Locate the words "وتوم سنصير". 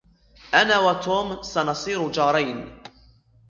0.79-2.11